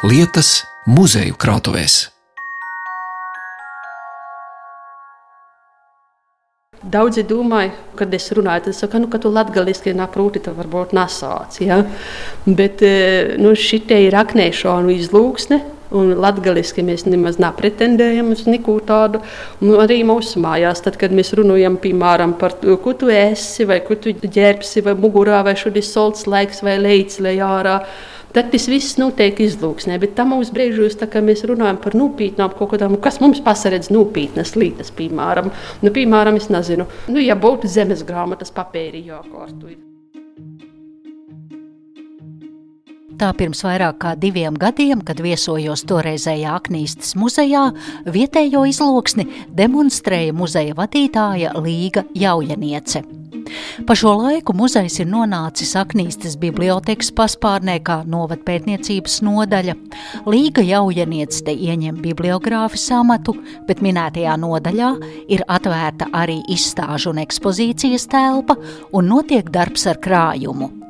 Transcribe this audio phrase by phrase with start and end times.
[0.00, 2.06] lietas muzeju krātuvēs.
[6.90, 10.94] Daudzi domāja, kad es runāju, tad es saku, nu, ka tu latgaliski naprūti, tad varbūt
[10.96, 11.58] nasāc.
[11.60, 11.82] Ja?
[12.46, 15.58] Bet e, nu, šitie ir aknēšanu izlūksne,
[15.92, 19.20] un latgaliski mēs nemaz nepretendējam uz neko tādu.
[19.60, 23.82] Un arī mūsu mājās, tad, kad mēs runājam, piemēram, par to, ko tu esi, vai
[23.84, 27.82] ko tu ģērbsi, vai mugurā, vai šodien solts laiks, vai leids, vai ārā.
[28.30, 32.76] Tad tas viss notiek izlūksnē, bet tam mūsu brīžos, kad mēs runājam par nopietnām kaut
[32.76, 35.50] kādām, kas mums pasaredz nopietnas lietas, piemēram,
[35.82, 39.80] nu, piemēram, es nezinu, nu, ja būtu zemes grāmatas papīri jākārtoja.
[43.20, 47.66] Tā pirms vairāk kā diviem gadiem, kad viesojos toreizējā Aknīstas muzejā,
[48.08, 49.26] vietējo izloksni
[49.58, 53.19] demonstrēja muzeja vadītāja Līga Jaujaniece.
[53.86, 59.76] Pa šo laiku muzejs ir nonācis Aknīstas bibliotekas paspārnē kā novadpētniecības nodaļa.
[60.30, 63.36] Līga Jaujaniece te ieņem bibliogrāfis amatu,
[63.68, 64.92] bet minētajā nodaļā
[65.32, 68.58] ir atvērta arī izstāžu un ekspozīcijas telpa
[68.92, 70.89] un notiek darbs ar krājumu.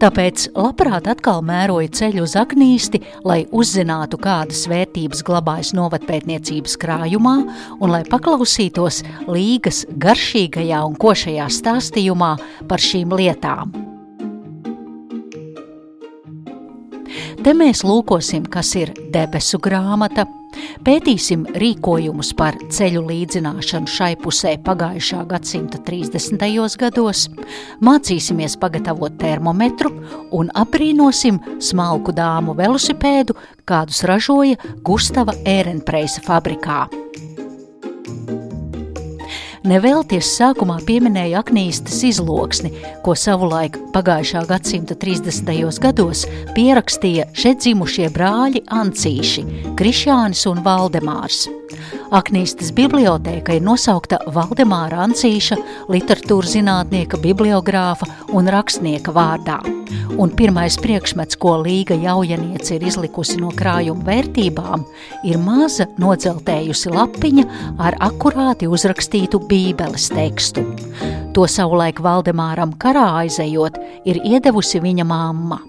[0.00, 7.36] Tāpēc labprāt atkal mēroju ceļu uz aknīsti, lai uzzinātu, kādas vērtības glabājas novatpētniecības krājumā
[7.78, 12.34] un lai paklausītos līgas garšīgajā un košajā stāstījumā
[12.70, 13.76] par šīm lietām.
[17.40, 20.26] Te mēs lūkosim, kas ir debesu grāmata,
[20.86, 26.46] Pētīsim rīkojumus par ceļu līdzināšanu šai pusē pagājušā gadsimta 30.
[26.80, 27.26] gados,
[27.84, 29.92] mācīsimies pagatavot termometru
[30.36, 33.36] un aprīnosim smalku dāmu velosipēdu,
[33.68, 36.86] kādus ražoja Gustava Ērenpreisa fabrikā.
[39.60, 42.70] Nevelties sākumā pieminēja aknīstas izloksni,
[43.04, 45.50] ko savulaik pagājušā gadsimta 30.
[45.84, 46.22] gados
[46.56, 49.44] pierakstīja šeit dzimušie brāļi Ancīši,
[49.76, 51.42] Krišānis un Valdemārs.
[52.16, 55.60] Aknīstas bibliotēka ir nosaukta Valdemāra Ancīša,
[55.92, 59.60] literatūras zinātnieka, bibliogrāfa un rakstnieka vārdā.
[60.20, 64.84] Un pirmais priekšmets, ko Līga Jaujaniece ir izlikusi no krājuma vērtībām,
[65.28, 67.46] ir maza nodzeltējusi lapiņa
[67.80, 70.66] ar akurāti uzrakstītu bībeles tekstu.
[71.34, 75.60] To savulaik Valdemāram karā aizejot, ir iedevusi viņa mamma.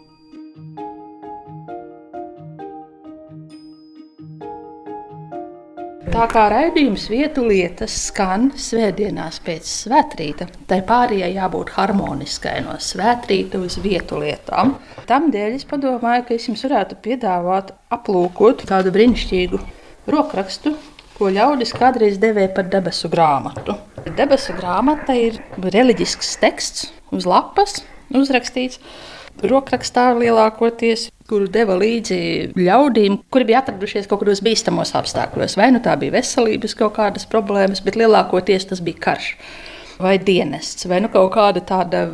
[6.12, 13.62] Tā kā raidījums vietu lietas skan svētdienās pēc svētkrīta, tai pārējai jābūt harmoniskai no svētkrīta
[13.64, 14.74] uz vietu lietām.
[15.08, 19.62] Tādēļ es padomāju, ka es jums varētu piedāvāt aplūkot tādu brīnišķīgu
[20.12, 20.76] rokrakstu,
[21.16, 23.78] ko ļaudis kādreiz devēja par debesu grāmatu.
[24.20, 27.80] Debesu grāmata ir reliģisks teksts uz lapas
[28.12, 28.84] uzrakstīts
[29.42, 32.20] rokrakstā lielākoties kuru deva līdzi
[32.60, 35.56] ļaudīm, kuri bija atradušies kaut kādos bīstamos apstākļos.
[35.60, 39.34] Vai nu tā bija veselības kaut kādas problēmas, bet lielākoties tas bija karš.
[40.02, 42.08] Vai dienests, vai nu kaut kāda tāda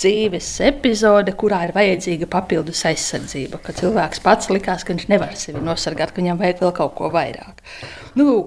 [0.00, 3.62] dzīves epizode, kurā ir vajadzīga papildus aizsardzība.
[3.64, 7.08] Kad cilvēks pats likās, ka viņš nevar sevi nosargāt, ka viņam vajag vēl kaut ko
[7.14, 7.62] vairāk.
[8.20, 8.42] Nu,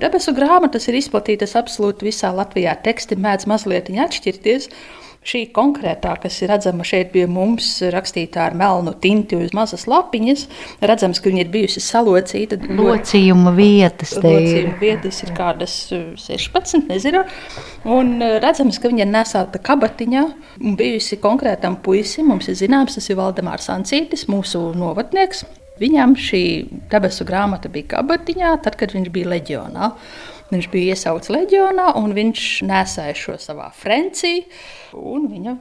[0.00, 2.72] debesu grāmatas ir izplatītas absolūti visā Latvijā.
[2.86, 4.70] Teksti mēdz mazliet atšķirties.
[5.28, 10.46] Šī konkrētā, kas ir redzama šeit pie mums, rakstīta ar melnu tinti uz mazas lapiņas,
[10.88, 12.56] redzams, ka viņa ir bijusi salocīta.
[12.78, 14.78] Locījuma vietas te Locījuma ir.
[14.80, 17.26] vietas ir kādas 16, uh, nezinu.
[17.84, 20.24] Un uh, redzams, ka viņa ir nesāta kabatiņā
[20.62, 22.32] un bijusi konkrētam puisim.
[22.32, 25.44] Mums ir zināms, tas ir Valdemārs Ancītis, mūsu novatnieks.
[25.78, 26.42] Viņam šī
[26.90, 29.92] debesu grāmata bija kabatiņā, tad, kad viņš bija leģionā.
[30.48, 34.46] Viņš bija iesaukts leģionā, un viņš nesāja šo savā frencī.
[34.96, 35.52] Viņa,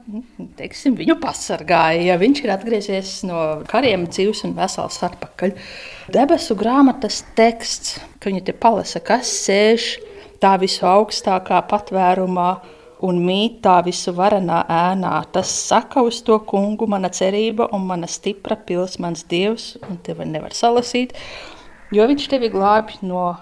[0.55, 5.57] teiksim, viņu pasargāja, ja viņš ir atgriezies no kariem dzīves un vesels atpakaļ.
[6.15, 9.89] Debesu grāmatas teksts, ka viņi te palasa, kas sēž
[10.39, 12.49] tā visu augstākā patvērumā
[13.03, 15.17] un mīt tā visu varenā ēnā.
[15.35, 20.31] Tas saka uz to kungu, mana cerība un mana stipra pils, mans dievs, un tevi
[20.31, 21.13] nevar salasīt,
[21.91, 23.33] jo viņš tevi glābj no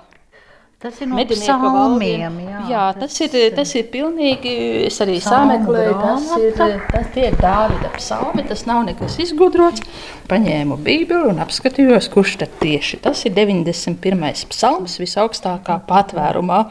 [0.84, 2.40] Tas ir no psalmiem.
[2.44, 4.56] Jā, jā tas, tas, ir, tas ir pilnīgi.
[4.90, 8.44] Es arī sameklēju, tas ir, tas ir Dāvida psalmi.
[8.50, 9.86] Tas nav nekas izgudrots.
[10.30, 14.50] Paņēmu Bībeli un apskatījos, kurš tad tieši tas ir 91.
[14.52, 16.66] psalms visaugstākā patvērumā.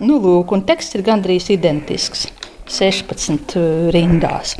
[0.00, 2.28] Nu, lūk, un teksts ir gandrīz identisks.
[2.70, 4.54] 16 uh, rindās.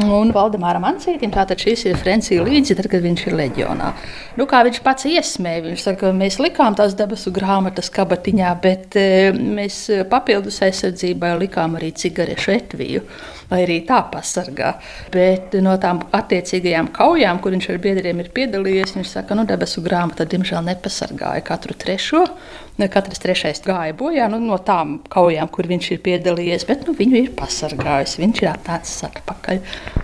[0.00, 3.90] Un Valdemāram Ansītam tātad šis ir Francija līdzi, tad, kad viņš ir leģionā.
[4.38, 8.96] Nu, kā viņš pats iesmēja, viņš saka, ka mēs likām tās debesu grāmatas kabatiņā, bet
[8.96, 13.04] e, mēs papildus aizsardzībai likām arī cigarešu etviju
[13.52, 14.72] lai arī tā pasargā.
[15.12, 19.46] Bet no tām attiecīgajām kaujām, kur viņš ar biedriem ir piedalījies, viņš saka, ka nu,
[19.48, 22.24] debesu grāmata diemžēl nepasargāja katru trešo.
[22.80, 27.18] Katrs trešais gāja bojā nu, no tām kaujām, kur viņš ir piedalījies, bet nu, viņu
[27.20, 28.16] ir pasargājis.
[28.22, 29.60] Viņš ir atnācis atpakaļ.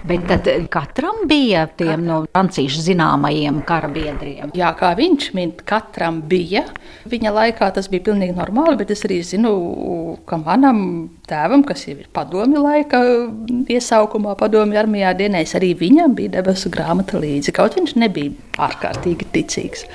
[0.08, 4.52] Bet tad katram bija tiem no Francijas zināmajiem kara biedriem.
[4.58, 6.66] Jā, kā viņš min, katram bija.
[7.08, 9.54] Viņa laikā tas bija pilnīgi normāli, bet es arī zinu,
[10.28, 10.84] ka manam
[11.28, 13.02] tēvam, kas jau ir padomju laika
[13.72, 17.56] iesaukumā, padomju armijā dienējis, arī viņam bija debesu grāmata līdzi.
[17.56, 18.36] Kaut viņš nebija
[18.68, 19.88] ārkārtīgi ticīgs.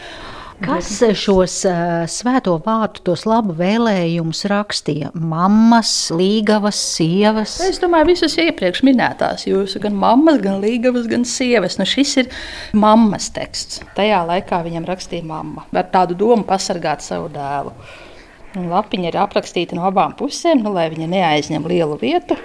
[0.61, 5.09] Kas šos uh, svēto vārdu, tos labu vēlējumus rakstīja?
[5.17, 7.55] Mammas, līgavas, sievas.
[7.65, 11.79] Es domāju, visas iepriekš minētās jūsu, gan mammas, gan līgavas, gan sievas.
[11.81, 12.31] Nu, šis ir
[12.77, 13.81] mammas teksts.
[13.97, 17.73] Tajā laikā viņam rakstīja mamma ar tādu domu pasargāt savu dēlu.
[18.59, 22.37] Un lapiņa ir aprakstīta no abām pusēm, nu, lai viņa neaizņem lielu vietu.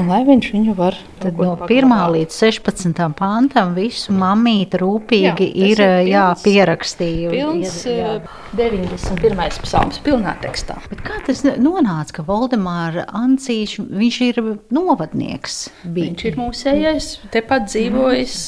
[0.00, 5.66] Un lai viņš viņu var Tad no 1 līdz 16 pantam visu mamīti rūpīgi jā,
[5.68, 7.34] ir, ir jā, pierakstījusi.
[7.34, 8.14] Pilns jā.
[8.56, 9.60] 91.
[9.62, 10.78] psalms pilnā tekstā.
[10.90, 14.40] Bet kā tas nonāca, ka Voldemāra Ancīš, viņš ir
[14.74, 15.58] novadnieks?
[15.84, 16.08] Bija.
[16.08, 18.38] Viņš ir mūsējais, tepat dzīvojis,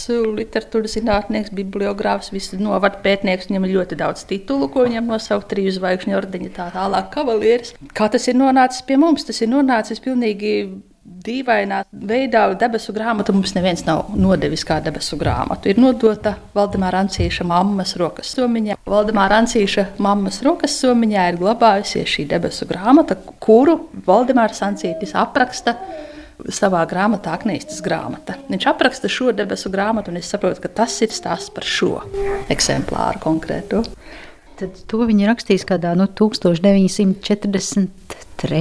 [0.40, 5.76] literatūras zinātnieks, bibliogrāfs, visu novadu pētnieks, viņam ir ļoti daudz titulu, ko viņam nosaukt triju
[5.76, 7.76] zvaigžņu ordeņa tā tālāk kavalieris.
[7.94, 9.28] Kā tas ir nonācis pie mums?
[9.28, 10.56] Tas ir nonācis pilnīgi
[11.04, 15.68] dīvainā veidā debesu grāmatu mums neviens nav nodevis kā debesu grāmatu.
[15.68, 18.78] Ir nodota Valdemāra Ancīša mammas rokas somiņā.
[18.88, 25.76] Valdemāra Ancīša mammas rokas somiņā ir glabājusies šī debesu grāmata, kuru Valdemārs Ancītis apraksta
[26.50, 28.36] savā grāmatā, Aknīstas grāmata.
[28.50, 32.00] Viņš apraksta šo debesu grāmatu, un es saprotu, ka tas ir stāsts par šo
[32.52, 33.84] eksemplāru konkrēto.
[34.54, 38.60] Tad to viņi rakstīs kādā no 1943.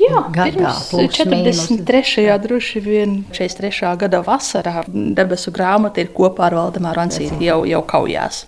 [0.00, 0.72] Jā, gadā.
[0.88, 2.40] 43.
[2.46, 3.92] droši vien 43.
[4.00, 8.46] gada vasarā debesu grāmata ir kopā ar Valdemāru Ansīti jau, jau kaujās.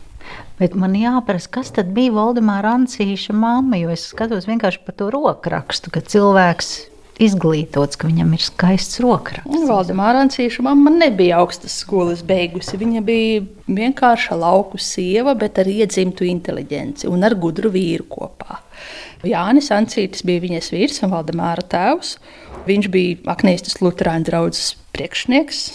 [0.58, 5.10] Bet man jāprasa, kas tad bija Valdemāra Ansīša mamma, jo es skatos vienkārši par to
[5.14, 6.68] rokrakstu, ka cilvēks
[7.22, 9.66] izglītots, ka viņam ir skaists rokraksts.
[9.68, 12.78] Valdemāra Ancīša mamma nebija augstas skolas beigusi.
[12.80, 18.60] Viņa bija vienkārša lauku sieva, bet ar iedzimtu inteliģenci un ar gudru vīru kopā.
[19.26, 22.16] Jānis Ancītis bija viņas vīrs un Valdemāra tēvs.
[22.68, 25.66] Viņš bija Aknīstas Lutāņu draugs priekšnieks,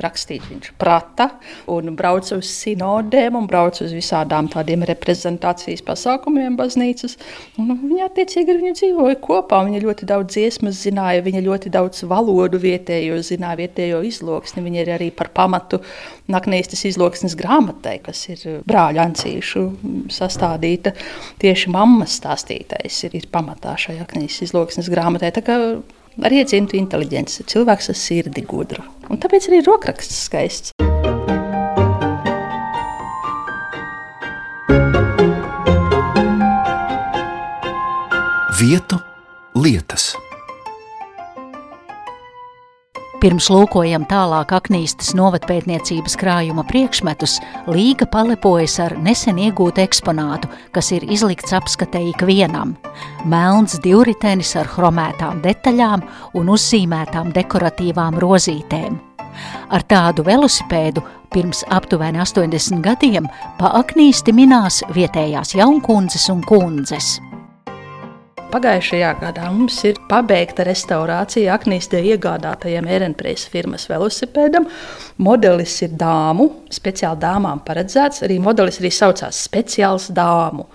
[0.00, 0.44] rakstīt.
[0.48, 1.28] Viņš prata
[1.70, 7.18] un brauca uz sinodēm un brauca uz visādām tādiem reprezentācijas pasākumiem baznīcas.
[7.60, 9.62] Un viņa attiecīgi ar viņu dzīvoja kopā.
[9.66, 14.64] Viņa ļoti daudz dziesmas zināja, viņa ļoti daudz valodu vietējo zināja, vietējo izloksni.
[14.64, 15.82] Viņa ir arī par pamatu
[16.32, 19.64] Naknīstas izloksnes grāmatai, kas ir brāļa ancīšu
[20.12, 20.94] sastādīta.
[21.42, 25.32] Tieši mammas stāstītais ir, ir pamatā šai Naknīstas izloksnes grāmatai.
[25.34, 25.58] Tā kā
[26.20, 28.84] ar iedzimtu inteliģenci, cilvēks ar sirdi gudru.
[29.12, 30.72] Un tāpēc arī rokraksts skaists.
[38.62, 38.96] Vietu
[39.58, 40.12] lietas.
[43.22, 47.36] Pirms lūkojam tālāk aknīstas novatpētniecības krājuma priekšmetus,
[47.70, 52.74] Līga palepojas ar nesen iegūtu eksponātu, kas ir izlikts apskatē ikvienam.
[53.30, 56.02] Melns divritenis ar chromētām detaļām
[56.34, 58.98] un uzzīmētām dekoratīvām rozītēm.
[59.72, 67.16] Ar tādu velosipēdu pirms aptuveni 80 gadiem pa aknīsti minās vietējās jaunkundzes un kundzes.
[68.52, 74.66] Pagājušajā gadā mums ir pabeigta restaurācija Aknīstē iegādātajam Ehrenpreisa firmas velosipēdam.
[75.24, 78.20] Modelis ir dāmu, speciāli dāmām paredzēts.
[78.26, 80.66] Arī modelis arī saucās speciāls dāmu.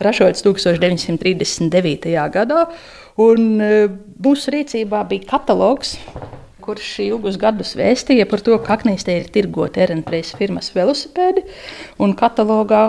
[0.00, 2.16] Ražots 1939.
[2.32, 2.64] gadā,
[3.20, 3.70] un e,
[4.24, 5.98] mūsu rīcībā bija katalogs
[6.68, 11.46] kurš ilgus gadus vēstīja par to, ka Aknīstē ir tirgoti Ehrenpreisa firmas velosipēdi.
[12.04, 12.86] Un katalogā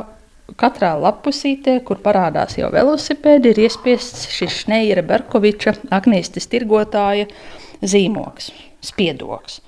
[0.57, 7.27] Katrā lapusītē, kur parādās jau velosipēdi, ir iespiests šis Šneira Berkoviča, Agnēstas tirgotāja
[7.85, 8.49] zīmogs,
[8.85, 9.59] spiedoks.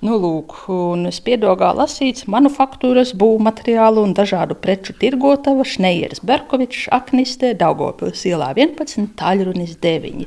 [0.00, 8.24] Nu, lūk, un spiedogā lasīts manufaktūras, būvmateriālu un dažādu preču tirgotava Šneieris Berkovičs, Aknistē, Daugopils
[8.30, 10.24] ielā 11, Taļrunis 9.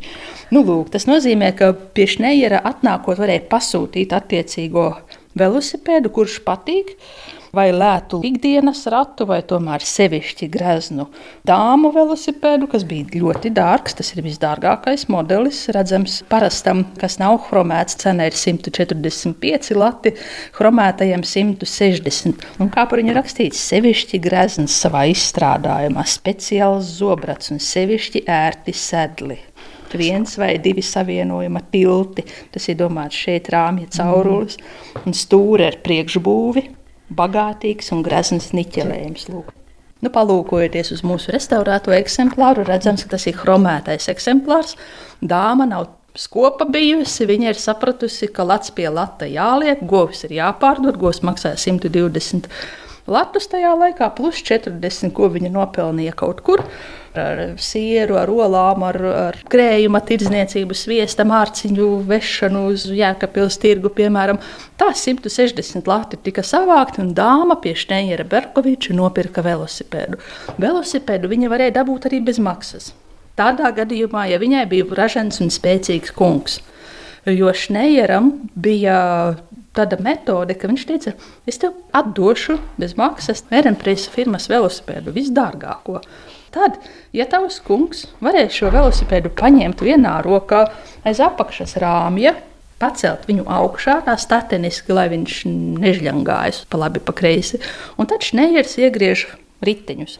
[0.54, 4.92] Nu, lūk, tas nozīmē, ka pie Šneiera atnākot varēja pasūtīt attiecīgo
[5.42, 6.94] velosipēdu, kurš patīk.
[7.54, 11.06] Vai lētu ikdienas ratu, vai tomēr sevišķi greznu
[11.46, 13.94] dāmu velosipēdu, kas bija ļoti dārgs.
[14.00, 15.62] Tas ir visdārgākais modelis.
[15.76, 20.16] Redzams, parastam, kas nav chromēts, cena ir 145 lati,
[20.58, 22.50] chromētajam 160.
[22.64, 29.40] Un kā par viņu rakstīts, sevišķi grezns savā izstrādājumā, speciāls zobrats un sevišķi ērti sedli
[29.94, 32.24] viens vai divi savienojuma tilti.
[32.50, 34.58] Tas ir domāts šeit rāmja caurulis
[35.06, 36.64] un stūri ar priekšbūvi,
[37.18, 39.28] bagātīgs un grezns niķelējums.
[39.32, 39.52] Lūk.
[40.04, 44.76] Nu, palūkojoties uz mūsu restaurēto eksemplāru, redzams, ka tas ir chromētais eksemplārs.
[45.24, 45.88] Dāma nav
[46.20, 47.28] skopa bijusi.
[47.30, 52.50] Viņa ir sapratusi, ka lats pie lata jāliek, govs ir jāpārdod, govs maksā 120
[53.10, 56.64] latus tajā laikā, plus 40, ko viņa nopelnīja kaut kur
[57.14, 58.98] ar sieru, ar olām, ar,
[59.30, 64.40] ar krējuma tirdzniecību, sviesta mārciņu vešanu uz Jēkabpils tirgu, piemēram.
[64.80, 70.20] Tā 160 lati tika savākti, un dāma pie Šteinjera Berkoviča nopirka velosipēdu.
[70.62, 72.92] Velosipēdu viņa varēja dabūt arī bez maksas.
[73.38, 76.60] Tādā gadījumā, ja viņai bija ražants un spēcīgs kungs,
[77.30, 78.98] jo Šneieram bija
[79.74, 81.16] tāda metode, ka viņš teica,
[81.50, 86.02] es tev atdošu bez maksas Erenpresa firmas velosipēdu, visdārgāko.
[86.54, 86.78] Tad,
[87.16, 90.68] ja tavs kungs varēs šo velosipēdu paņemt vienā rokā
[91.08, 92.36] aiz apakšas rāmja,
[92.82, 95.44] pacelt viņu augšā, tā stateniski, lai viņš
[95.82, 97.62] nežļangājas pa labi, pa kreisi,
[97.98, 99.28] un tad šneiers iegriež
[99.66, 100.20] riteņus.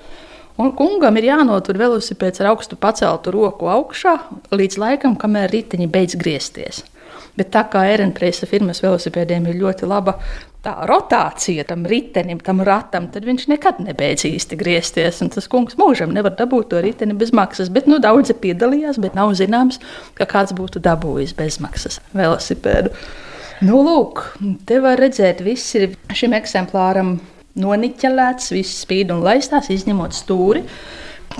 [0.62, 4.16] Un kungam ir jānotur velosipēds ar augstu paceltu roku augšā
[4.54, 6.84] līdz laikam, kamēr riteņi beidz griezties.
[7.38, 10.20] Bet tā kā Erenpreisa firmas velosipēdiem ir ļoti laba
[10.64, 15.20] tā rotācija tam ritenim, tam ratam, tad viņš nekad nebeidz īsti griezties.
[15.36, 17.72] Tas kungs mūžam nevar dabūt to riteni bez maksas.
[17.74, 19.82] Bet nu, daudzi piedalījās, bet nav zināms,
[20.18, 22.94] ka kāds būtu dabūjis bezmaksas velosipēdu.
[23.64, 24.24] Nu, lūk,
[24.68, 27.18] te var redzēt, viss ir šim eksemplāram
[27.60, 30.64] noniķelēts, viss spīd un laistās, izņemot stūri.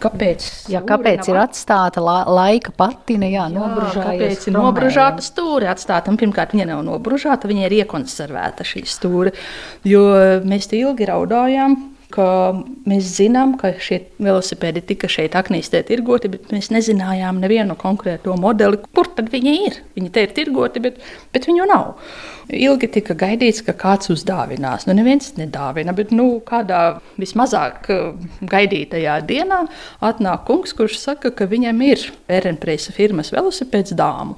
[0.02, 0.46] Kāpēc?
[0.72, 6.12] Jā, kāpēc ir atstāta la, laika patina, jā, jā kāpēc ir nobružāta stūra atstāta?
[6.12, 9.34] Un, pirmkārt, viņa nav nobružāta, viņa ir iekonservēta šī stūra,
[9.88, 10.04] jo
[10.48, 11.78] mēs ilgi raudājām,
[12.14, 12.26] ka
[12.90, 18.82] mēs zinām, ka šie velosipēdi tika šeit aknīstē tirgoti, bet mēs nezinājām nevienu konkrēto modeli,
[18.94, 19.80] kur tad viņi ir.
[19.98, 21.02] Viņi te ir tirgoti, bet,
[21.34, 21.96] bet viņu nav.
[22.52, 24.84] Ilgi tika gaidīts, ka kāds uzdāvinās.
[24.88, 28.02] Nu, neviens nedāvina, bet nu, kādā vismazāk eh,
[28.52, 29.62] gaidītajā dienā
[30.04, 34.36] atnāk kungs, kurš saka, ka viņam ir Erenpreisa firmas velosipēds dāmu.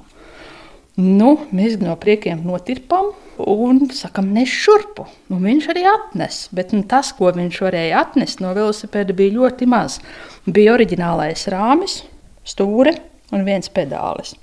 [0.96, 3.10] Nu, mēs no priekiem notirpām
[3.44, 5.04] un sakām, nes šurpu.
[5.28, 9.68] Nu, viņš arī atnes, bet nu, tas, ko viņš varēja atnest no velosipēda, bija ļoti
[9.68, 9.98] maz.
[10.46, 12.00] Bija oriģinālais rāmis,
[12.48, 12.96] stūre
[13.34, 14.38] un viens pedālis.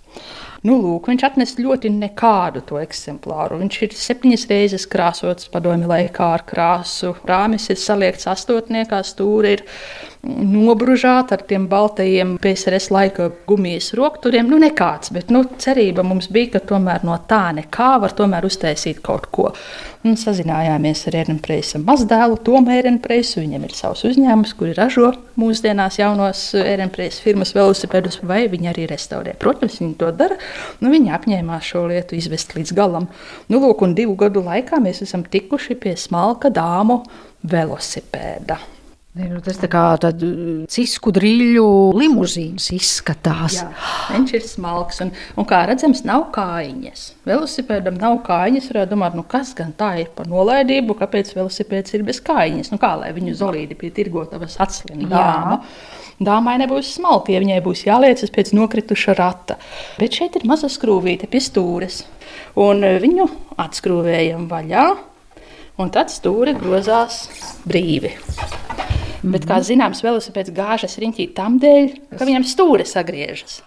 [0.64, 3.58] Nu, lūk, viņš atnesa ļoti nekādu to eksemplāru.
[3.60, 7.12] Viņš ir septiņas reizes krāsots padomju laikā ar krāsu.
[7.28, 9.66] Rāmis ir saliekts astotniekā, stūri ir
[10.24, 14.48] nobružāti ar tiem baltajiem PSRS laika gumijas rokturiem.
[14.48, 19.02] Nu, nekāds, bet nu, cerība mums bija, ka tomēr no tā nekā var tomēr uztaisīt
[19.04, 19.50] kaut ko.
[20.08, 23.42] Un sazinājāmies ar Ernpreisa mazdēlu, Tomu Ernpreisu.
[23.42, 29.36] Viņam ir savs uzņēmums, kuri ražo mūsdienās jaunos Ernpreisa firmas velosipēdus, vai viņi arī restaurē.
[29.40, 30.40] Protams, viņi to dara.
[30.84, 33.10] Nu, viņi apņēmās šo lietu izvest līdz galam.
[33.52, 37.02] Nu, lūk, un divu gadu laikā mēs esam tikuši pie smalka dāmu
[37.48, 38.60] velosipēda.
[39.14, 40.26] Nu, tas tā kā tāds
[40.74, 43.60] cisku drīļu limuzīns izskatās.
[43.60, 43.68] Jā,
[44.10, 47.04] viņš ir smalks un, un kā redzams, nav kājiņas.
[47.30, 48.72] Velosipēdam nav kājiņas.
[48.72, 52.72] Varētu domāt, nu kas gan tā ir par nolaidību, kāpēc velosipēds ir bez kājiņas.
[52.74, 55.60] Nu, kā lai viņu zolīdi pie tirgotavas atslim dāma.
[55.60, 56.02] Jā.
[56.32, 59.60] Dāmai nebūs smalki, ja viņai būs jāliecas pēc nokrituša rata.
[60.02, 62.02] Bet šeit ir maza skrūvīte pie stūres.
[62.66, 63.30] Un e, viņu
[63.62, 64.90] atskrūvējam vaļā,
[65.78, 67.28] un tad stūri grozās
[67.70, 68.18] brīvi.
[69.24, 69.32] Mm -hmm.
[69.32, 73.62] Bet, kā zināms, velosipēds gāžas riņķī tam dēļ, ka viņam stūri sagriežas.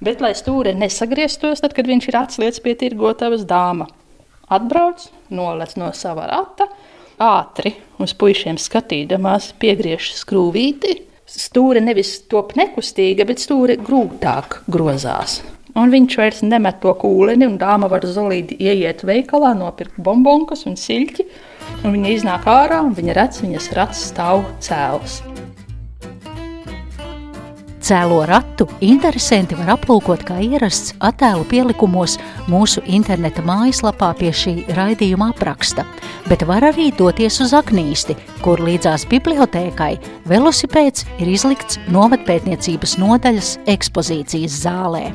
[0.00, 3.86] Bet, lai stūri nesagrieztos, tad, kad viņš ir atslēdzis pie tirgotavas dāma,
[4.48, 6.68] atbrauc, nolec no sava rata,
[7.18, 15.42] ātri uz puišiem skatīdamās piegriež skrūvīti, stūre nevis top nekustīga, bet stūre grūtāk grozās.
[15.78, 20.78] Un viņš vairs nemet to kūleni, un dāma var zolīdi ieiet veikalā, nopirkt bombonkas un
[20.80, 21.26] siļķi.
[21.84, 25.20] Un viņa iznāk ārā, un viņa redz, viņas rats stāv cēlus.
[27.90, 32.18] Cēlo ratu interesanti var aplūkot kā ierasts attēlu pielikumos
[32.50, 35.86] mūsu interneta mājaslapā pie šī raidījuma apraksta,
[36.28, 39.94] bet var arī doties uz Aknīsti, kur līdzās bibliotēkai
[40.30, 45.08] velosipēds ir izlikts novatpētniecības nodaļas ekspozīcijas zālē.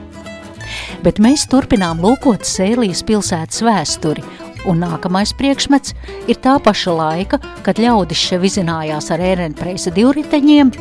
[1.06, 4.26] Bet mēs turpinām lūkot Sēlijas pilsētas vēsturi
[4.70, 5.94] un nākamais priekšmets
[6.30, 10.72] ir tā paša laika, kad ļaudis šeit vizinājās ar ērenpreisa divriteņiem,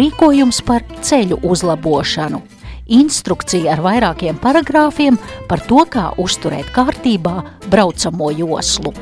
[0.00, 2.42] rīkojums par ceļu uzlabošanu.
[2.90, 7.36] Instrukcija ar vairākiem paragrāfiem par to, kā uzturēt kārtībā
[7.70, 8.94] braucamo joslu.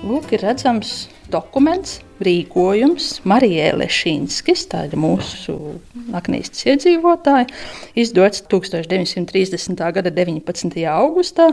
[0.00, 5.56] Lūk, ir redzams dokuments, rīkojums Marijai Lešīnskis, tā ir mūsu
[6.16, 7.46] aknīstas iedzīvotāja,
[7.98, 9.80] izdots 1930.
[9.96, 10.76] gada 19.
[10.92, 11.50] augustā,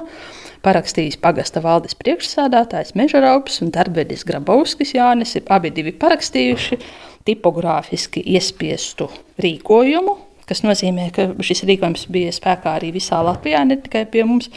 [0.66, 6.82] parakstījis pagasta valdes priekšsādātājs Mežaraups un darbvedis Grabovskis Jānis, ir abi divi parakstījuši
[7.28, 9.10] tipogrāfiski iespiestu
[9.44, 10.18] rīkojumu,
[10.48, 14.52] kas nozīmē, ka šis rīkojums bija spēkā arī visā Latvijā, ne tikai pie mums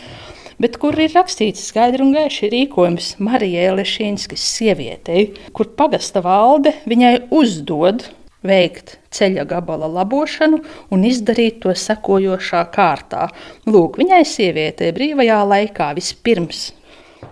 [0.61, 7.15] bet kur ir rakstīts skaidri un gaiši rīkojums Marijai Lešīnskas sievietei, kur pagasta valde viņai
[7.35, 8.07] uzdod
[8.47, 10.61] veikt ceļa gabala labošanu
[10.93, 13.29] un izdarīt to sekojošā kārtā.
[13.69, 16.71] Lūk, viņai sievietei brīvajā laikā vispirms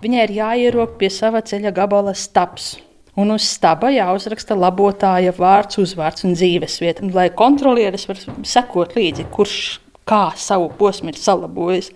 [0.03, 2.77] viņai ir jāierok pie sava ceļa gabala stabs.
[3.19, 9.57] Un uz staba jāuzraksta labotāja vārds, uzvārds un dzīvesvieta, lai kontrolieris var sekot līdzi, kurš
[10.07, 11.91] kā savu posmu ir salabojis.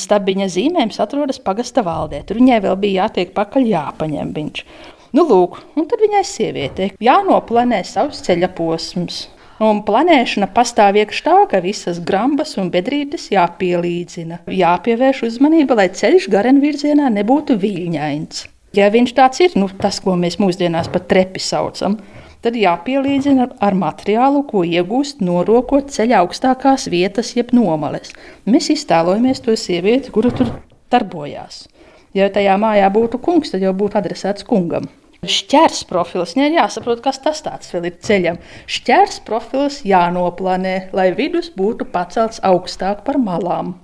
[0.00, 2.22] Stabiņa zīmējums atrodas pagasta valdē.
[2.26, 4.64] Tur viņai vēl bija jātiek pakaļ, jāpaņem viņš.
[5.12, 9.26] Nu, lūk, un tad viņai sievietei jānoplanē savs ceļa posms.
[9.62, 14.40] Un planēšana pastāv iekš tā, ka visas grambas un bedrītes jāpielīdzina.
[14.50, 18.46] Jāpievērš uzmanība, lai ceļš garenvirzienā nebūtu viļņains.
[18.74, 21.98] Ja viņš tāds ir, nu, tas, ko mēs mūsdienās pat trepi saucam,
[22.42, 28.14] tad jāpielīdzina ar materiālu, ko iegūst norokot ceļa augstākās vietas, jeb nomales.
[28.46, 30.50] Mēs iztēlojamies to sievieti, kura tur
[30.92, 31.66] darbojās.
[32.12, 34.90] Ja tajā mājā būtu kungs, tad jau būtu adresēts kungam.
[35.22, 37.44] Šķērs profils, ne, jāsaprot, kas tas
[37.78, 38.40] ir ceļam.
[38.66, 43.76] Šķērs profils jānoplanē, lai vidus būtu pacelts augstāk par malām.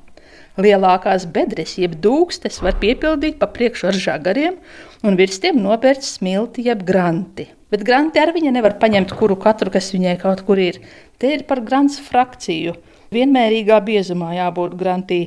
[0.58, 4.58] Lielākās bedres, jeb dūkstes, var piepildīt pa priekšu ar žagariem,
[5.06, 7.46] un virs tiem nopērts smilti jeb granti.
[7.68, 10.80] Bet granti ar viņa nevar paņemt kuru katru, kas viņai kaut kur ir.
[11.20, 12.76] Te ir par grants frakciju.
[13.12, 15.20] Vienmērīgā biezumā jābūt grantī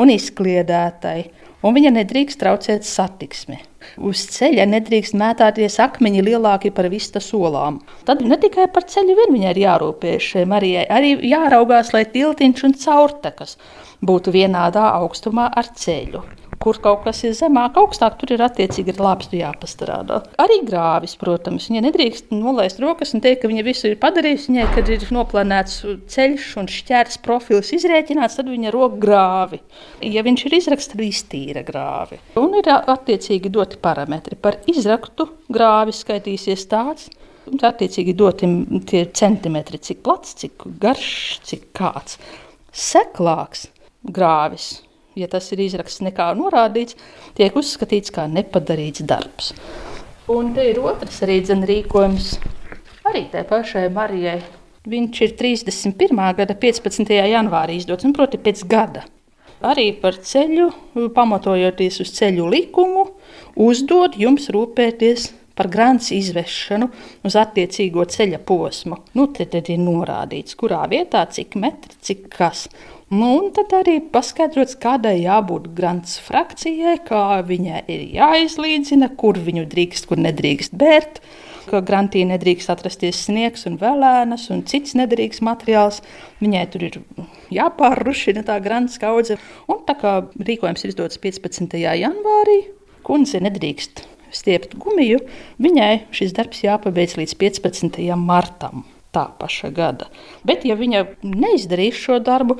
[0.00, 1.18] un izkliedētai,
[1.64, 3.58] un viņa nedrīkst traucēt satiksmi.
[4.00, 7.80] Uz ceļa nedrīkst mētāties akmeņi lielāki par vistas solām.
[8.08, 12.68] Tad ne tikai par ceļu vien viņai ir jārūpējas šai Marijai, arī jāraugās, lai tiltiņš
[12.68, 13.58] un caurtekas
[14.04, 16.24] būtu vienādā augstumā ar ceļu
[16.62, 20.20] kur kaut kas ir zemāk, augstāk, tur ir attiecīgi ar lāpstu jāpastrādā.
[20.42, 24.52] Arī grāvis, protams, viņa nedrīkst nolaist rokas un teikt, ka viņa visu ir padarījusi.
[24.52, 25.80] Viņai, kad ir noplānēts
[26.14, 29.62] ceļš un šķērs profils izrēķināts, tad viņa rok grāvi.
[30.06, 32.20] Ja viņš ir izraksts, tad iztīra grāvi.
[32.40, 34.38] Un ir attiecīgi doti parametri.
[34.38, 37.10] Par izraktu grāvi skaitīsies tāds,
[37.42, 38.46] Attiecīgi doti
[38.86, 42.14] tie centimetri, cik plats, cik garš, cik kāds.
[42.70, 43.66] Seklāks
[44.06, 44.76] grāvis
[45.18, 46.96] ja tas ir izraksts nekā norādīts,
[47.38, 49.52] tiek uzskatīts kā nepadarīts darbs.
[50.32, 52.36] Un te ir otrs arī dzen, rīkojums,
[53.10, 54.38] arī tai pašai Marijai.
[54.82, 56.22] Viņš ir 31.
[56.38, 57.10] gada 15.
[57.30, 59.04] janvārī izdots, un proti pēc gada.
[59.62, 60.70] Arī par ceļu,
[61.14, 63.04] pamatojoties uz ceļu likumu,
[63.62, 66.88] uzdod jums rūpēties par grāmatas izvešanu
[67.26, 68.98] uz attiecīgo ceļa posmu.
[69.18, 72.66] Nu, te, te ir norādīts, kurā vietā, cik metri, cik kas.
[73.12, 79.66] Nu, un tad arī paskaidrots, kādai jābūt grāmatas frakcijai, kā viņai ir jāizlīdzina, kur viņu
[79.68, 81.20] drīkst, kur nedrīkst bērt.
[81.68, 86.00] Ka grantī nedrīkst atrasties sniegs un vēlēnas, un cits nederīgs materiāls.
[86.40, 86.96] Viņai tur ir
[87.52, 89.36] jāpārrušina tā grāmatas kaudze.
[89.68, 91.76] Un tā kā rīkojums ir izdots 15.
[91.84, 92.58] janvārī,
[93.04, 95.20] kundze nedrīkst stiept gumiju,
[95.60, 98.00] viņai šis darbs jāpabeidz līdz 15.
[98.16, 100.08] martam tā paša gada.
[100.46, 102.56] Bet, ja viņa neizdarīs šo darbu,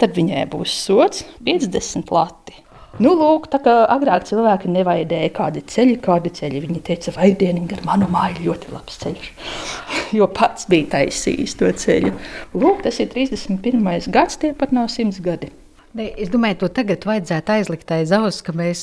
[0.00, 2.60] tad viņai būs sots 50 lati.
[3.02, 6.60] Nu, lūk, tā kā agrāk cilvēki nevaidēja kādi ceļi, kādi ceļi.
[6.62, 9.26] Viņi teica, vai dienīgi ar manu māju ļoti labs ceļš,
[10.18, 12.14] jo pats bija taisījis to ceļu.
[12.54, 13.82] Lūk, tas ir 31.
[14.14, 15.50] gads, tie pat nav simts gadi.
[15.94, 18.80] Ne, es domāju, to tagad vajadzētu aizlikt aiz auss, ka mēs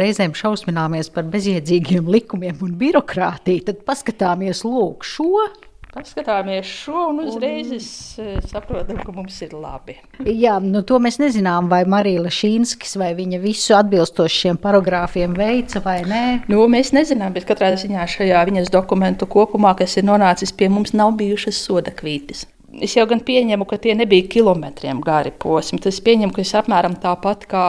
[0.00, 3.66] reizēm šausmināmies par bezjēdzīgiem likumiem un birokrātiju.
[3.68, 5.48] Tad paskatāmies lūk šo
[5.94, 8.24] Paskatāmies šo un uzreiz un...
[8.24, 9.94] Eh, saprotam, ka mums ir labi.
[10.26, 15.82] Jā, nu to mēs nezinām, vai Marija Lašīnskis vai viņa visu atbilstoši šiem paragrāfiem veica
[15.84, 16.24] vai nē.
[16.50, 20.96] Nu, mēs nezinām, bet katrā ziņā šajā viņas dokumentu kopumā, kas ir nonācis pie mums,
[20.98, 22.42] nav bijušas soda kvītis.
[22.82, 25.78] Es jau gan pieņemu, ka tie nebija kilometriem gari posmi.
[25.82, 27.66] Tas pieņemu, ka tas apmēram tāpat kā,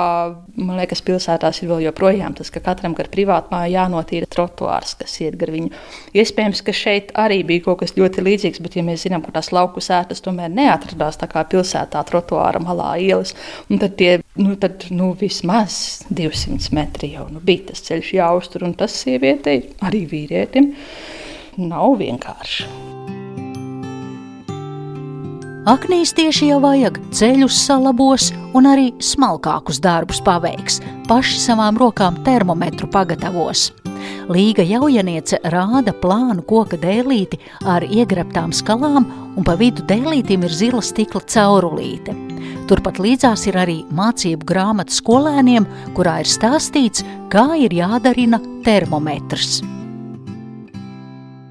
[0.57, 5.37] man liekas, pilsētās ir vēl joprojām tas, ka katram gar privātmāju jānotīra trotuārs, kas iet
[5.41, 5.69] gar viņu.
[6.17, 9.51] Iespējams, ka šeit arī bija kaut kas ļoti līdzīgs, bet ja mēs zinām, ka tās
[9.53, 13.35] lauku sētas tomēr neatradās tā kā pilsētā trotuāra malā ielas,
[13.69, 18.77] tad tie, nu, tad, nu, vismaz 200 metri jau nu, bija tas ceļš jāuztur, un
[18.79, 20.73] tas sievietei, arī vīrietim,
[21.61, 22.94] nav vienkārši.
[25.65, 30.75] Aknīstieši jau vajag ceļus salabos un arī smalkākus darbus paveiks,
[31.09, 33.71] paši savām rokām termometru pagatavos.
[34.29, 40.83] Līga jauniece rāda plānu koka dēlīti ar iegrabtām skalām, un pa vidu dēlītim ir zila
[40.85, 42.13] stikla caurulīte.
[42.69, 45.65] Turpat līdzās ir arī mācību grāmata skolēniem,
[45.97, 47.01] kurā ir stāstīts,
[47.33, 48.37] kā ir jādarina
[48.69, 49.63] termometrs.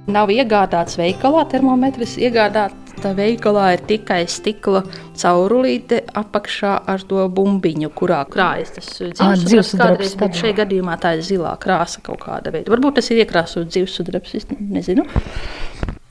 [0.07, 4.85] Nav iegādāts veikalā termometrs, iegādāts tā veikalā ir tikai stikla
[5.21, 9.75] caurulīte apakšā ar to bumbiņu, kurā krājas tas dzīvessudrabs.
[9.79, 12.73] Kādreiz, bet šajā gadījumā tā ir zilā krāsa kaut kāda veida.
[12.75, 15.07] Varbūt tas ir iekrāsots dzīvessudrabs, es nezinu.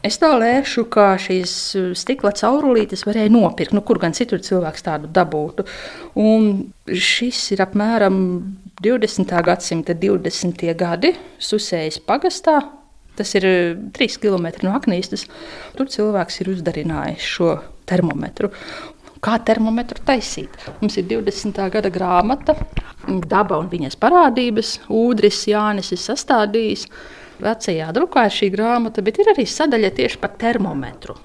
[0.04, 1.52] Es tā lēšu, ka šīs
[1.96, 5.64] stikla caurulītes varēja nopirkt, nu, kur gan citur cilvēks tādu dabūtu.
[6.20, 6.50] Un
[6.92, 8.18] šis ir apmēram
[8.84, 9.32] 20.
[9.48, 10.66] gadsimta 20.
[10.76, 12.60] gadi Susējas pagastā,
[13.18, 13.46] Tas ir
[13.94, 15.28] 3 eh, km no Aknīstas.
[15.78, 17.56] Tur cilvēks ir uzdarinājis šo
[17.90, 18.50] termometru.
[19.24, 20.56] Kā termometru taisīt?
[20.82, 21.60] Mums ir 20.
[21.72, 22.58] gada grāmata,
[23.08, 24.80] daba un viņas parādības.
[24.92, 26.90] Udris Jānis ir sastādījis.
[27.44, 31.16] Vecajā drukā ir šī grāmata, bet ir arī sadaļa tieši par termometru.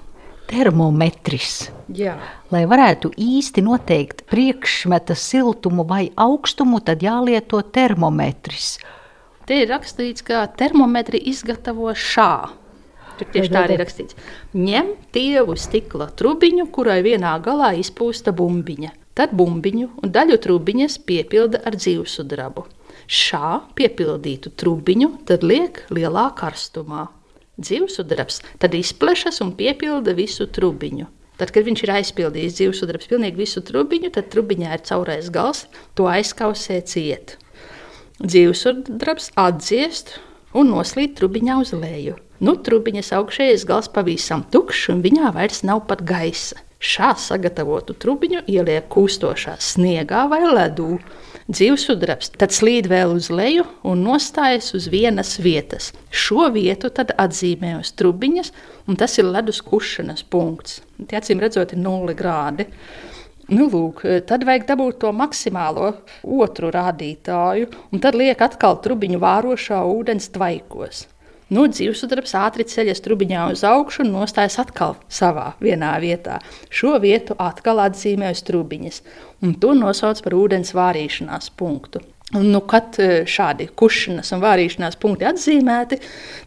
[0.49, 1.67] Termometrs.
[1.93, 2.15] Jā.
[2.53, 8.77] Lai varētu īsti noteikt priekšmeta siltumu vai augstumu, tad jālieto termometrs.
[9.49, 12.33] Te ir rakstīts, ka termometri izgatavo šā.
[13.17, 14.17] Tur tieši tā arī rakstīts.
[14.53, 18.91] Ņem tievu stikla trubiņu, kurai vienā galā izpūsta bumbiņa.
[19.17, 22.67] Tad bumbiņu un daļu trubiņas piepilda ar dzīvesudrabu.
[23.09, 27.07] Šā piepildītu trubiņu tad liek lielā karstumā.
[27.57, 31.09] Dzīvesudrabs tad izplešas un piepilda visu trubiņu.
[31.41, 35.65] Tad, kad viņš ir aizpildījis dzīvesudrabs pilnīgi visu trubiņu, tad trubiņā ir caurais gals,
[35.97, 37.39] to aizkausē ciet
[38.23, 40.17] dzīvesudrabs atdziest
[40.57, 42.17] un noslīd trubiņā uz leju.
[42.39, 46.59] Nu, trubiņas augšējais gals pavisam tukšs, un viņā vairs nav pat gaisa.
[46.79, 50.93] Šā sagatavotu trubiņu ieliek kūstošā sniegā vai ledū.
[51.49, 55.89] Dzīvesudrabs tad slīd vēl uz leju un nostājas uz vienas vietas.
[56.07, 58.53] Šo vietu tad atzīmē uz trubiņas,
[58.87, 60.79] un tas ir ledus kušanas punkts.
[61.03, 62.69] Tie acīm redzot, ir nulli grādi.
[63.49, 65.87] Nu, lūk, tad vajag dabūt to maksimālo
[66.21, 71.07] otru rādītāju, un tad liek atkal trubiņu vārošā ūdens tvaikos.
[71.49, 76.37] Nu, dzīvesudrabs ātri ceļas trubiņā uz augšu un nostājas atkal savā vienā vietā.
[76.69, 79.01] Šo vietu atkal atzīmē uz trubiņas,
[79.41, 82.03] un to nosauc par ūdens vārīšanās punktu.
[82.37, 85.97] Un, nu, kad e, šādi kušanas un vārīšanās punkti atzīmēti,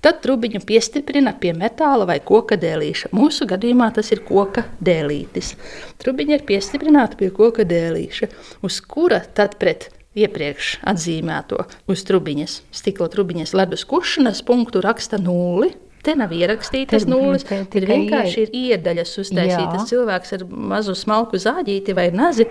[0.04, 3.10] tad trubiņu piestiprina pie metāla vai koka dēlīša.
[3.18, 5.56] Mūsu gadījumā tas ir koka dēlītis.
[6.02, 8.30] Trubiņa ir piestiprināta pie koka dēlīša,
[8.62, 15.72] uz kura tad pret iepriekš atzīmēto uz trubiņas, stikla trubiņas ledus kušanas punktu raksta nulli.
[16.02, 19.84] Te nav ierakstītas nulles, ir vienkārši ir iedaļas uztaisītas.
[19.84, 19.88] Jā.
[19.92, 22.48] Cilvēks ar mazu smalku zāģīti vai nazi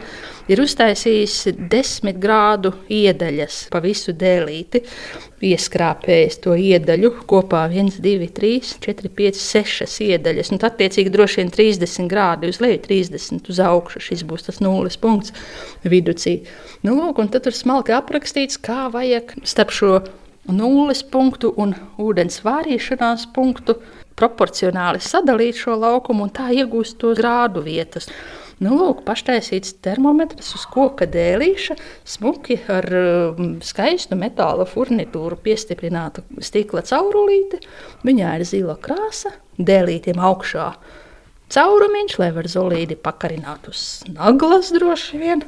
[0.47, 4.85] ir uztaisījis desmit grādu iedaļas pa visu dēlīti.
[5.51, 10.53] Ieskrāpējis to iedaļu kopā 1, 2, 3, 4, 5, 6 iedaļas.
[10.55, 14.05] Un, attiecīgi, droši vien 30 grādi uz leju, 30 uz augšu.
[14.07, 15.35] Šis būs tas nulles punkts
[15.83, 16.39] viducī.
[16.87, 19.95] Nu, lūk, un tad tur smalki aprakstīts, kā vajag starp šo
[20.49, 23.77] nulles punktu un ūdens vārīšanās punktu
[24.19, 28.09] proporcionāli sadalīt šo laukumu un tā iegūst to grādu vietas.
[28.61, 31.75] Nu, lūk, paštaisīts termometrs uz koka dēlīša,
[32.05, 37.57] smuki ar um, skaistu metāla furnitūru piestiprināta stikla caurulīte.
[38.05, 40.67] Viņā ir zila krāsa, dēlītiem augšā
[41.51, 45.45] caurumiņš, lai var zolīdi pakarināt uz naglas droši vien.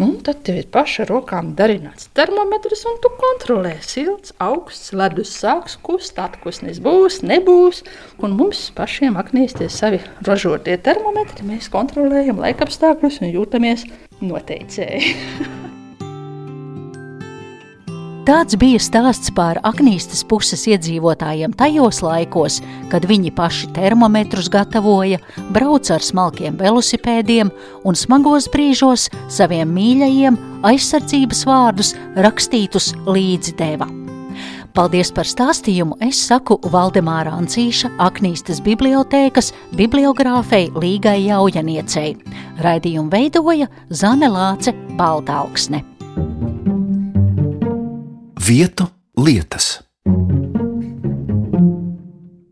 [0.00, 5.76] Un tad tev ir paša rokām darināts termometrs, un tu kontrolē silts, augsts, ledus sāks
[5.84, 7.84] kust, atkusnis būs, nebūs.
[8.24, 13.88] Un mums pašiem aknīsties savi ražotie termometri, mēs kontrolējam laikapstākļus un jūtamies
[14.24, 15.16] noteicēji.
[18.28, 22.58] Tāds bija stāsts par Aknīstas puses iedzīvotājiem tajos laikos,
[22.92, 25.16] kad viņi paši termometrus gatavoja,
[25.56, 27.48] brauca ar smalkiem velosipēdiem
[27.88, 30.36] un smagos brīžos saviem mīļajiem
[30.68, 33.88] aizsardzības vārdus rakstītus līdzi deva.
[34.76, 35.96] Paldies par stāstījumu!
[36.04, 42.12] Es saku Valdemāra Ancīša, Aknīstas bibliotēkas bibliogrāfei Līgai Jaujaniecei.
[42.62, 45.89] Raidījumu veidoja Zane Lāce Baltāksne.
[48.50, 49.84] Vietu lietas.